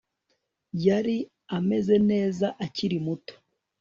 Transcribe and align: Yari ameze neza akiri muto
Yari 0.85 1.17
ameze 1.57 1.95
neza 2.09 2.45
akiri 2.65 2.97
muto 3.05 3.33